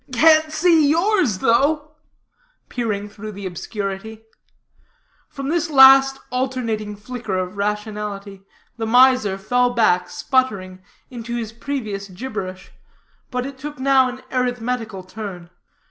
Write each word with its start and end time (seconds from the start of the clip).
"Can't 0.11 0.51
see 0.51 0.87
yours, 0.89 1.37
though," 1.37 1.91
peering 2.69 3.07
through 3.07 3.33
the 3.33 3.45
obscurity. 3.45 4.23
From 5.29 5.49
this 5.49 5.69
last 5.69 6.17
alternating 6.31 6.95
flicker 6.95 7.37
of 7.37 7.55
rationality, 7.55 8.41
the 8.77 8.87
miser 8.87 9.37
fell 9.37 9.69
back, 9.75 10.09
sputtering, 10.09 10.81
into 11.11 11.35
his 11.35 11.53
previous 11.53 12.07
gibberish, 12.09 12.71
but 13.29 13.45
it 13.45 13.59
took 13.59 13.77
now 13.77 14.09
an 14.09 14.23
arithmetical 14.31 15.03
turn. 15.03 15.51